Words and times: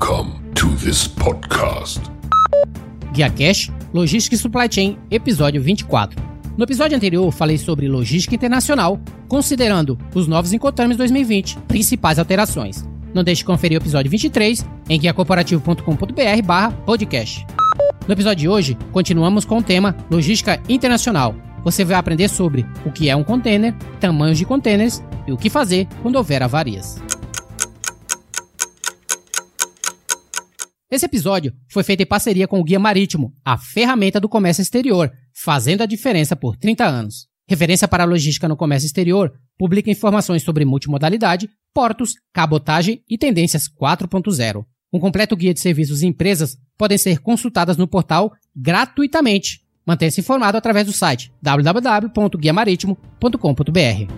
Welcome 0.00 0.40
to 0.54 0.68
this 0.76 1.06
podcast. 1.06 2.00
Guia 3.12 3.28
Cash, 3.28 3.70
Logística 3.92 4.34
e 4.34 4.38
Supply 4.38 4.66
Chain, 4.70 4.98
episódio 5.10 5.60
24. 5.60 6.18
No 6.56 6.64
episódio 6.64 6.96
anterior, 6.96 7.30
falei 7.30 7.58
sobre 7.58 7.86
logística 7.86 8.34
internacional, 8.34 8.98
considerando 9.28 9.98
os 10.14 10.26
novos 10.26 10.54
Incoterms 10.54 10.96
2020, 10.96 11.58
principais 11.68 12.18
alterações. 12.18 12.82
Não 13.12 13.22
deixe 13.22 13.40
de 13.40 13.44
conferir 13.44 13.78
o 13.78 13.82
episódio 13.82 14.10
23 14.10 14.64
em 14.88 14.98
guiacorporativo.com.br 14.98 16.42
barra 16.44 16.70
podcast. 16.70 17.46
No 18.08 18.14
episódio 18.14 18.40
de 18.40 18.48
hoje, 18.48 18.78
continuamos 18.92 19.44
com 19.44 19.58
o 19.58 19.62
tema 19.62 19.94
Logística 20.10 20.58
Internacional. 20.66 21.34
Você 21.62 21.84
vai 21.84 21.96
aprender 21.96 22.28
sobre 22.28 22.64
o 22.86 22.90
que 22.90 23.10
é 23.10 23.14
um 23.14 23.22
container, 23.22 23.74
tamanhos 24.00 24.38
de 24.38 24.46
containers 24.46 25.02
e 25.26 25.32
o 25.32 25.36
que 25.36 25.50
fazer 25.50 25.86
quando 26.02 26.16
houver 26.16 26.42
avarias. 26.42 27.02
Esse 30.90 31.06
episódio 31.06 31.54
foi 31.68 31.84
feito 31.84 32.02
em 32.02 32.06
parceria 32.06 32.48
com 32.48 32.58
o 32.58 32.64
Guia 32.64 32.80
Marítimo, 32.80 33.32
a 33.44 33.56
ferramenta 33.56 34.18
do 34.18 34.28
comércio 34.28 34.60
exterior, 34.60 35.12
fazendo 35.32 35.82
a 35.82 35.86
diferença 35.86 36.34
por 36.34 36.56
30 36.56 36.84
anos. 36.84 37.28
Referência 37.48 37.86
para 37.86 38.02
a 38.02 38.06
logística 38.06 38.48
no 38.48 38.56
comércio 38.56 38.86
exterior, 38.86 39.32
publica 39.56 39.88
informações 39.88 40.42
sobre 40.42 40.64
multimodalidade, 40.64 41.48
portos, 41.72 42.14
cabotagem 42.32 43.04
e 43.08 43.16
tendências 43.16 43.68
4.0. 43.68 44.64
Um 44.92 44.98
completo 44.98 45.36
guia 45.36 45.54
de 45.54 45.60
serviços 45.60 46.02
e 46.02 46.08
empresas 46.08 46.58
podem 46.76 46.98
ser 46.98 47.20
consultadas 47.20 47.76
no 47.76 47.86
portal 47.86 48.32
gratuitamente. 48.54 49.60
Mantenha-se 49.86 50.20
informado 50.20 50.58
através 50.58 50.86
do 50.86 50.92
site 50.92 51.32
www.guiamaritimo.com.br. 51.40 54.12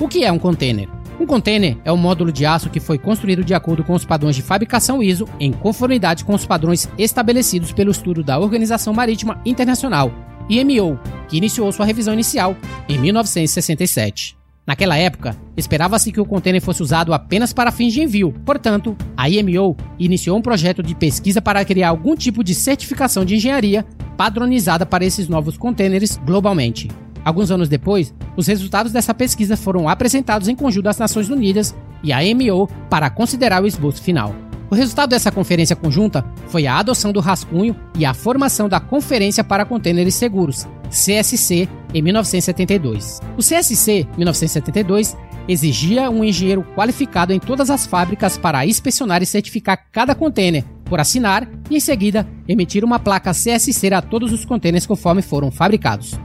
O 0.00 0.08
que 0.08 0.24
é 0.24 0.32
um 0.32 0.40
container? 0.40 1.01
Um 1.22 1.26
container 1.26 1.78
é 1.84 1.92
um 1.92 1.96
módulo 1.96 2.32
de 2.32 2.44
aço 2.44 2.68
que 2.68 2.80
foi 2.80 2.98
construído 2.98 3.44
de 3.44 3.54
acordo 3.54 3.84
com 3.84 3.94
os 3.94 4.04
padrões 4.04 4.34
de 4.34 4.42
fabricação 4.42 5.00
ISO, 5.00 5.28
em 5.38 5.52
conformidade 5.52 6.24
com 6.24 6.34
os 6.34 6.44
padrões 6.44 6.88
estabelecidos 6.98 7.70
pelo 7.70 7.92
estudo 7.92 8.24
da 8.24 8.40
Organização 8.40 8.92
Marítima 8.92 9.40
Internacional, 9.46 10.12
IMO, 10.48 10.98
que 11.28 11.36
iniciou 11.36 11.70
sua 11.70 11.86
revisão 11.86 12.12
inicial 12.12 12.56
em 12.88 12.98
1967. 12.98 14.36
Naquela 14.66 14.96
época, 14.96 15.36
esperava-se 15.56 16.10
que 16.10 16.20
o 16.20 16.26
container 16.26 16.60
fosse 16.60 16.82
usado 16.82 17.14
apenas 17.14 17.52
para 17.52 17.70
fins 17.70 17.92
de 17.92 18.02
envio, 18.02 18.32
portanto, 18.44 18.96
a 19.16 19.30
IMO 19.30 19.76
iniciou 20.00 20.36
um 20.36 20.42
projeto 20.42 20.82
de 20.82 20.96
pesquisa 20.96 21.40
para 21.40 21.64
criar 21.64 21.90
algum 21.90 22.16
tipo 22.16 22.42
de 22.42 22.52
certificação 22.52 23.24
de 23.24 23.36
engenharia 23.36 23.86
padronizada 24.16 24.84
para 24.84 25.04
esses 25.04 25.28
novos 25.28 25.56
containers 25.56 26.16
globalmente. 26.16 26.88
Alguns 27.24 27.50
anos 27.50 27.68
depois, 27.68 28.12
os 28.36 28.46
resultados 28.46 28.92
dessa 28.92 29.14
pesquisa 29.14 29.56
foram 29.56 29.88
apresentados 29.88 30.48
em 30.48 30.56
conjunto 30.56 30.88
às 30.88 30.98
Nações 30.98 31.28
Unidas 31.28 31.74
e 32.02 32.12
à 32.12 32.18
MO 32.34 32.68
para 32.90 33.10
considerar 33.10 33.62
o 33.62 33.66
esboço 33.66 34.02
final. 34.02 34.34
O 34.70 34.74
resultado 34.74 35.10
dessa 35.10 35.30
conferência 35.30 35.76
conjunta 35.76 36.24
foi 36.48 36.66
a 36.66 36.78
adoção 36.78 37.12
do 37.12 37.20
rascunho 37.20 37.76
e 37.94 38.06
a 38.06 38.14
formação 38.14 38.70
da 38.70 38.80
Conferência 38.80 39.44
para 39.44 39.66
Contêineres 39.66 40.14
Seguros, 40.14 40.66
CSC, 40.88 41.68
em 41.92 42.00
1972. 42.00 43.20
O 43.36 43.42
CSC 43.42 44.08
1972 44.16 45.14
exigia 45.46 46.10
um 46.10 46.24
engenheiro 46.24 46.64
qualificado 46.74 47.34
em 47.34 47.38
todas 47.38 47.68
as 47.68 47.84
fábricas 47.84 48.38
para 48.38 48.64
inspecionar 48.64 49.22
e 49.22 49.26
certificar 49.26 49.86
cada 49.92 50.14
contêiner, 50.14 50.64
por 50.86 50.98
assinar 50.98 51.46
e 51.70 51.76
em 51.76 51.80
seguida 51.80 52.26
emitir 52.48 52.82
uma 52.82 52.98
placa 52.98 53.32
CSC 53.32 53.92
a 53.92 54.00
todos 54.00 54.32
os 54.32 54.44
contêineres 54.44 54.86
conforme 54.86 55.20
foram 55.20 55.50
fabricados. 55.50 56.18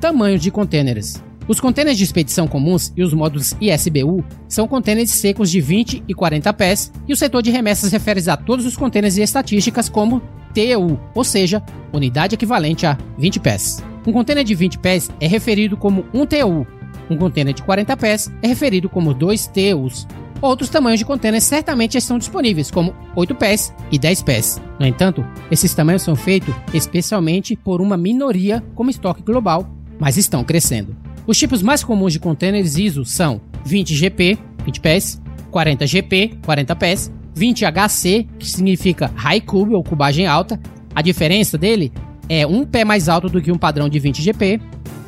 Tamanhos 0.00 0.40
de 0.40 0.50
contêineres. 0.50 1.22
Os 1.46 1.60
contêineres 1.60 1.98
de 1.98 2.04
expedição 2.04 2.48
comuns 2.48 2.90
e 2.96 3.02
os 3.02 3.12
módulos 3.12 3.54
ISBU 3.60 4.24
são 4.48 4.66
contêineres 4.66 5.10
secos 5.10 5.50
de 5.50 5.60
20 5.60 6.04
e 6.08 6.14
40 6.14 6.50
pés, 6.54 6.90
e 7.06 7.12
o 7.12 7.16
setor 7.16 7.42
de 7.42 7.50
remessas 7.50 7.92
refere 7.92 8.30
a 8.30 8.36
todos 8.36 8.64
os 8.64 8.78
contêineres 8.78 9.18
e 9.18 9.22
estatísticas 9.22 9.90
como 9.90 10.22
TEU, 10.54 10.98
ou 11.14 11.22
seja, 11.22 11.62
unidade 11.92 12.34
equivalente 12.34 12.86
a 12.86 12.96
20 13.18 13.40
pés. 13.40 13.84
Um 14.06 14.12
contêiner 14.12 14.42
de 14.42 14.54
20 14.54 14.78
pés 14.78 15.10
é 15.20 15.26
referido 15.26 15.76
como 15.76 16.06
um 16.14 16.24
TU. 16.24 16.66
Um 17.10 17.18
contêiner 17.18 17.52
de 17.52 17.62
40 17.62 17.94
pés 17.98 18.32
é 18.42 18.46
referido 18.46 18.88
como 18.88 19.12
dois 19.12 19.46
TUs. 19.48 20.08
Outros 20.40 20.70
tamanhos 20.70 21.00
de 21.00 21.04
contêineres 21.04 21.44
certamente 21.44 21.98
estão 21.98 22.16
disponíveis, 22.16 22.70
como 22.70 22.94
8 23.14 23.34
pés 23.34 23.74
e 23.92 23.98
10 23.98 24.22
pés. 24.22 24.62
No 24.78 24.86
entanto, 24.86 25.26
esses 25.50 25.74
tamanhos 25.74 26.00
são 26.00 26.16
feitos 26.16 26.54
especialmente 26.72 27.54
por 27.54 27.82
uma 27.82 27.98
minoria 27.98 28.64
como 28.74 28.88
estoque 28.88 29.22
global 29.22 29.79
mas 30.00 30.16
estão 30.16 30.42
crescendo. 30.42 30.96
Os 31.26 31.38
tipos 31.38 31.62
mais 31.62 31.84
comuns 31.84 32.14
de 32.14 32.18
containers 32.18 32.76
ISO 32.76 33.04
são 33.04 33.40
20GP, 33.66 34.38
20 34.64 34.80
pés, 34.80 35.22
40GP, 35.52 36.38
40 36.44 36.76
pés, 36.76 37.12
20HC, 37.36 38.26
que 38.38 38.48
significa 38.48 39.12
High 39.14 39.42
Cube 39.42 39.74
ou 39.74 39.84
cubagem 39.84 40.26
alta. 40.26 40.58
A 40.94 41.02
diferença 41.02 41.58
dele 41.58 41.92
é 42.28 42.46
um 42.46 42.64
pé 42.64 42.84
mais 42.84 43.08
alto 43.08 43.28
do 43.28 43.40
que 43.40 43.52
um 43.52 43.58
padrão 43.58 43.88
de 43.88 44.00
20GP, 44.00 44.60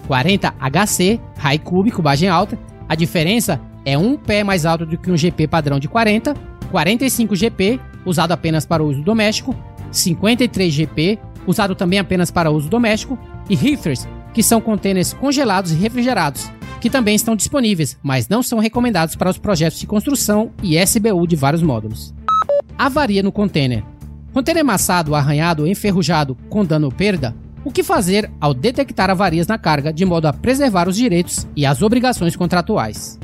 40HC, 0.08 1.18
High 1.38 1.58
Cube, 1.58 1.90
cubagem 1.90 2.28
alta. 2.28 2.58
A 2.88 2.94
diferença 2.94 3.60
é 3.84 3.96
um 3.96 4.16
pé 4.16 4.44
mais 4.44 4.66
alto 4.66 4.84
do 4.84 4.98
que 4.98 5.10
um 5.10 5.16
GP 5.16 5.48
padrão 5.48 5.78
de 5.78 5.88
40, 5.88 6.34
45GP, 6.72 7.80
usado 8.04 8.32
apenas 8.32 8.66
para 8.66 8.82
uso 8.82 9.02
doméstico, 9.02 9.54
53GP, 9.90 11.18
usado 11.46 11.74
também 11.74 11.98
apenas 11.98 12.30
para 12.30 12.50
uso 12.50 12.68
doméstico, 12.68 13.18
e 13.48 13.56
reefers, 13.56 14.06
que 14.32 14.42
são 14.42 14.60
contêineres 14.60 15.12
congelados 15.12 15.72
e 15.72 15.76
refrigerados, 15.76 16.50
que 16.80 16.90
também 16.90 17.14
estão 17.14 17.36
disponíveis, 17.36 17.96
mas 18.02 18.28
não 18.28 18.42
são 18.42 18.58
recomendados 18.58 19.14
para 19.14 19.30
os 19.30 19.38
projetos 19.38 19.78
de 19.78 19.86
construção 19.86 20.50
e 20.62 20.76
SBU 20.76 21.26
de 21.26 21.36
vários 21.36 21.62
módulos. 21.62 22.14
Avaria 22.76 23.22
no 23.22 23.30
container. 23.30 23.84
Container 24.32 24.62
amassado, 24.62 25.14
arranhado 25.14 25.62
ou 25.62 25.68
enferrujado 25.68 26.36
com 26.48 26.64
dano 26.64 26.86
ou 26.86 26.92
perda? 26.92 27.36
O 27.64 27.70
que 27.70 27.84
fazer 27.84 28.28
ao 28.40 28.52
detectar 28.52 29.10
avarias 29.10 29.46
na 29.46 29.56
carga 29.56 29.92
de 29.92 30.04
modo 30.04 30.26
a 30.26 30.32
preservar 30.32 30.88
os 30.88 30.96
direitos 30.96 31.46
e 31.54 31.64
as 31.64 31.80
obrigações 31.82 32.34
contratuais? 32.34 33.18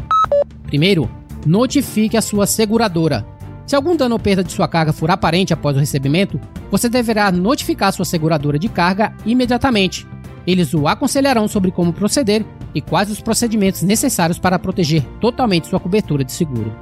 Primeiro, 0.64 1.10
notifique 1.44 2.16
a 2.16 2.22
sua 2.22 2.46
seguradora. 2.46 3.26
Se 3.66 3.74
algum 3.74 3.96
dano 3.96 4.14
ou 4.14 4.18
perda 4.18 4.44
de 4.44 4.52
sua 4.52 4.68
carga 4.68 4.92
for 4.92 5.10
aparente 5.10 5.52
após 5.52 5.76
o 5.76 5.80
recebimento, 5.80 6.40
você 6.70 6.88
deverá 6.88 7.32
notificar 7.32 7.92
sua 7.92 8.04
seguradora 8.04 8.58
de 8.58 8.68
carga 8.68 9.12
imediatamente, 9.26 10.06
eles 10.48 10.72
o 10.72 10.88
aconselharão 10.88 11.46
sobre 11.46 11.70
como 11.70 11.92
proceder 11.92 12.42
e 12.74 12.80
quais 12.80 13.10
os 13.10 13.20
procedimentos 13.20 13.82
necessários 13.82 14.38
para 14.38 14.58
proteger 14.58 15.02
totalmente 15.20 15.66
sua 15.66 15.78
cobertura 15.78 16.24
de 16.24 16.32
seguro. 16.32 16.74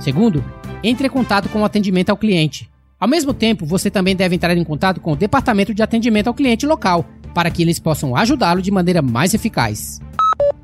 Segundo, 0.00 0.44
entre 0.82 1.06
em 1.06 1.10
contato 1.10 1.48
com 1.48 1.60
o 1.60 1.64
atendimento 1.64 2.10
ao 2.10 2.16
cliente. 2.16 2.68
Ao 2.98 3.06
mesmo 3.06 3.32
tempo, 3.32 3.64
você 3.64 3.88
também 3.88 4.16
deve 4.16 4.34
entrar 4.34 4.56
em 4.56 4.64
contato 4.64 5.00
com 5.00 5.12
o 5.12 5.16
departamento 5.16 5.72
de 5.72 5.80
atendimento 5.80 6.26
ao 6.26 6.34
cliente 6.34 6.66
local, 6.66 7.06
para 7.32 7.52
que 7.52 7.62
eles 7.62 7.78
possam 7.78 8.16
ajudá-lo 8.16 8.60
de 8.60 8.72
maneira 8.72 9.00
mais 9.00 9.32
eficaz. 9.32 10.00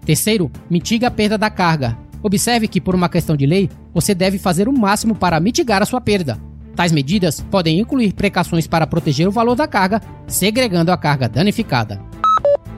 Terceiro, 0.05 0.50
mitiga 0.69 1.06
a 1.06 1.12
perda 1.12 1.39
da 1.39 1.49
carga. 1.49 1.97
Observe 2.21 2.67
que, 2.67 2.81
por 2.81 2.97
uma 2.97 3.09
questão 3.09 3.37
de 3.37 3.47
lei, 3.47 3.71
você 3.93 4.12
deve 4.12 4.39
fazer 4.39 4.67
o 4.67 4.77
máximo 4.77 5.15
para 5.15 5.39
mitigar 5.39 5.83
a 5.83 5.87
sua 5.87 6.00
perda. 6.00 6.37
Tais 6.75 6.91
medidas 6.91 7.41
podem 7.49 7.78
incluir 7.78 8.12
precauções 8.12 8.67
para 8.67 8.89
proteger 8.89 9.28
o 9.28 9.31
valor 9.31 9.55
da 9.55 9.69
carga, 9.69 10.03
segregando 10.27 10.91
a 10.91 10.97
carga 10.97 11.28
danificada. 11.28 12.14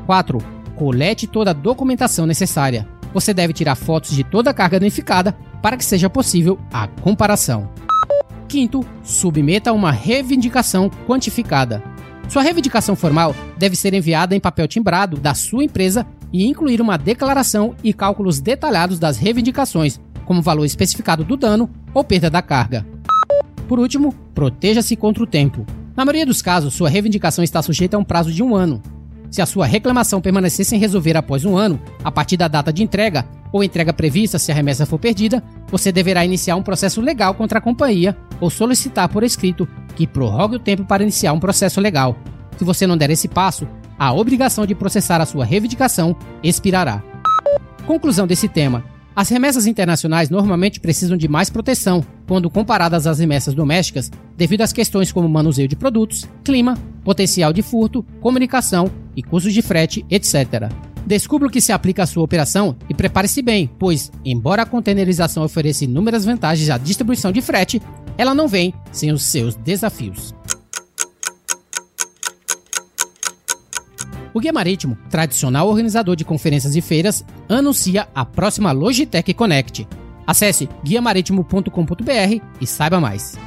4. 0.07 0.39
Colete 0.77 1.27
toda 1.27 1.51
a 1.51 1.55
documentação 1.55 2.25
necessária. 2.25 2.89
Você 3.13 3.35
deve 3.35 3.53
tirar 3.53 3.75
fotos 3.75 4.13
de 4.13 4.23
toda 4.23 4.51
a 4.51 4.55
carga 4.55 4.79
danificada 4.79 5.37
para 5.61 5.77
que 5.77 5.85
seja 5.85 6.09
possível 6.09 6.59
a 6.73 6.87
comparação. 6.87 7.69
Quinto, 8.49 8.87
submeta 9.03 9.73
uma 9.73 9.91
reivindicação 9.91 10.89
quantificada. 11.07 11.83
Sua 12.29 12.43
reivindicação 12.43 12.95
formal 12.95 13.35
deve 13.59 13.75
ser 13.75 13.95
enviada 13.95 14.35
em 14.37 14.41
papel 14.41 14.69
timbrado 14.69 15.17
da 15.17 15.35
sua 15.35 15.65
empresa 15.65 16.07
e 16.33 16.47
incluir 16.47 16.81
uma 16.81 16.97
declaração 16.97 17.75
e 17.83 17.93
cálculos 17.93 18.41
detalhados 18.41 18.99
das 18.99 19.17
reivindicações, 19.17 20.01
como 20.25 20.43
valor 20.43 20.65
especificado 20.65 21.25
do 21.25 21.37
dano 21.37 21.71
ou 21.95 22.05
perda 22.05 22.29
da 22.29 22.43
carga. 22.43 22.87
Por 23.69 23.79
último, 23.79 24.13
proteja-se 24.35 24.95
contra 24.95 25.23
o 25.23 25.27
tempo. 25.27 25.67
Na 25.97 26.05
maioria 26.05 26.27
dos 26.27 26.43
casos, 26.43 26.75
sua 26.75 26.89
reivindicação 26.89 27.43
está 27.43 27.63
sujeita 27.63 27.97
a 27.97 28.01
um 28.01 28.05
prazo 28.05 28.33
de 28.33 28.43
um 28.43 28.55
ano, 28.55 28.83
se 29.31 29.43
a 29.43 29.47
sua 29.47 29.67
reclamação 29.67 30.21
permanecer 30.21 30.65
sem 30.65 30.79
resolver 30.79 31.17
após 31.17 31.45
um 31.45 31.57
ano, 31.57 31.81
a 32.03 32.11
partir 32.11 32.37
da 32.37 32.49
data 32.49 32.73
de 32.73 32.83
entrega 32.83 33.27
ou 33.53 33.63
entrega 33.63 33.93
prevista 33.93 34.39
se 34.39 34.51
a 34.51 34.55
remessa 34.55 34.87
for 34.87 34.99
perdida, 34.99 35.43
você 35.69 35.91
deverá 35.91 36.25
iniciar 36.25 36.57
um 36.57 36.63
processo 36.63 37.01
legal 37.01 37.35
contra 37.35 37.59
a 37.59 37.63
companhia 37.63 38.17
ou 38.41 38.51
solicitar 38.51 39.09
por 39.09 39.23
escrito 39.23 39.69
que 39.95 40.07
prorrogue 40.07 40.57
o 40.57 40.61
tempo 40.61 40.85
para 40.85 41.03
iniciar 41.03 41.33
um 41.33 41.41
processo 41.41 41.81
legal. 41.81 42.17
Se 42.57 42.65
você 42.65 42.87
não 42.87 42.97
der 42.97 43.11
esse 43.11 43.29
passo, 43.29 43.67
a 43.99 44.13
obrigação 44.13 44.67
de 44.67 44.75
processar 44.75 45.21
a 45.21 45.27
sua 45.27 45.45
reivindicação 45.45 46.17
expirará. 46.43 47.03
Conclusão 47.87 48.27
desse 48.27 48.49
tema: 48.49 48.85
as 49.17 49.31
remessas 49.31 49.67
internacionais 49.67 50.29
normalmente 50.29 50.79
precisam 50.79 51.17
de 51.17 51.27
mais 51.27 51.49
proteção 51.49 52.05
quando 52.29 52.51
comparadas 52.51 53.07
às 53.07 53.19
remessas 53.19 53.55
domésticas, 53.55 54.11
devido 54.37 54.61
às 54.61 54.75
questões 54.75 55.11
como 55.11 55.27
manuseio 55.27 55.67
de 55.67 55.75
produtos, 55.75 56.29
clima, 56.45 56.77
potencial 57.03 57.51
de 57.51 57.63
furto, 57.63 58.05
comunicação 58.21 58.91
e 59.17 59.23
custos 59.23 59.55
de 59.55 59.63
frete, 59.63 60.05
etc. 60.11 60.71
Descubra 61.07 61.49
o 61.49 61.51
que 61.51 61.63
se 61.63 61.73
aplica 61.73 62.03
à 62.03 62.07
sua 62.07 62.25
operação 62.25 62.77
e 62.91 62.95
prepare-se 62.95 63.41
bem, 63.41 63.71
pois, 63.79 64.13
embora 64.23 64.63
a 64.63 64.67
containerização 64.67 65.43
ofereça 65.43 65.85
inúmeras 65.85 66.27
vantagens 66.27 66.69
à 66.69 66.77
distribuição 66.77 67.33
de 67.33 67.41
frete, 67.41 67.81
ela 68.19 68.35
não 68.35 68.47
vem 68.47 68.75
sem 68.93 69.13
os 69.13 69.23
seus 69.23 69.55
desafios. 69.55 70.35
O 74.37 74.39
Guia 74.39 74.53
Marítimo, 74.53 74.99
tradicional 75.09 75.67
organizador 75.67 76.15
de 76.15 76.23
conferências 76.23 76.77
e 76.77 76.83
feiras, 76.83 77.25
anuncia 77.49 78.07
a 78.15 78.23
próxima 78.23 78.71
Logitech 78.71 79.33
Connect. 79.33 79.89
Acesse 80.27 80.69
guiamaritimo.com.br 80.85 82.43
e 82.61 82.67
saiba 82.67 83.01
mais. 83.01 83.39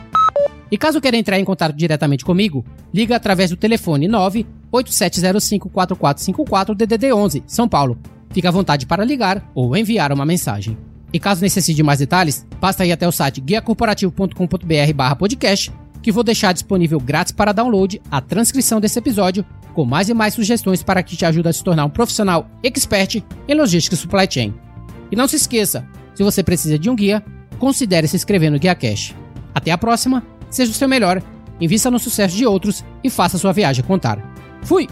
E 0.71 0.77
caso 0.79 0.99
queira 0.99 1.15
entrar 1.15 1.39
em 1.39 1.45
contato 1.45 1.75
diretamente 1.75 2.25
comigo, 2.25 2.65
liga 2.91 3.15
através 3.15 3.51
do 3.51 3.55
telefone 3.55 4.07
987054454 4.73 6.73
DDD 6.73 7.13
11, 7.13 7.43
São 7.45 7.69
Paulo. 7.69 7.99
Fique 8.31 8.47
à 8.47 8.51
vontade 8.51 8.87
para 8.87 9.05
ligar 9.05 9.47
ou 9.53 9.77
enviar 9.77 10.11
uma 10.11 10.25
mensagem. 10.25 10.75
E 11.13 11.19
caso 11.19 11.43
necessite 11.43 11.75
de 11.75 11.83
mais 11.83 11.99
detalhes, 11.99 12.47
basta 12.59 12.83
ir 12.83 12.91
até 12.91 13.07
o 13.07 13.11
site 13.11 13.41
guiacorporativo.com.br/podcast, 13.41 15.71
que 16.01 16.11
vou 16.11 16.23
deixar 16.23 16.51
disponível 16.51 16.99
grátis 16.99 17.31
para 17.31 17.51
download 17.51 18.01
a 18.09 18.19
transcrição 18.19 18.81
desse 18.81 18.97
episódio 18.97 19.45
com 19.79 19.85
mais 19.85 20.09
e 20.09 20.13
mais 20.13 20.33
sugestões 20.33 20.83
para 20.83 21.01
que 21.01 21.15
te 21.15 21.25
ajude 21.25 21.47
a 21.47 21.53
se 21.53 21.63
tornar 21.63 21.85
um 21.85 21.89
profissional 21.89 22.49
expert 22.61 23.23
em 23.47 23.55
logística 23.55 23.95
e 23.95 23.97
supply 23.97 24.27
chain. 24.29 24.53
E 25.09 25.15
não 25.15 25.25
se 25.25 25.37
esqueça, 25.37 25.87
se 26.13 26.21
você 26.21 26.43
precisa 26.43 26.77
de 26.77 26.89
um 26.89 26.95
guia, 26.97 27.23
considere 27.57 28.05
se 28.05 28.17
inscrever 28.17 28.51
no 28.51 28.59
Guia 28.59 28.75
Cash. 28.75 29.15
Até 29.55 29.71
a 29.71 29.77
próxima, 29.77 30.21
seja 30.49 30.69
o 30.69 30.75
seu 30.75 30.89
melhor, 30.89 31.23
invista 31.61 31.89
no 31.89 31.97
sucesso 31.97 32.35
de 32.35 32.45
outros 32.45 32.83
e 33.01 33.09
faça 33.09 33.37
sua 33.37 33.53
viagem 33.53 33.81
contar. 33.85 34.21
Fui! 34.63 34.85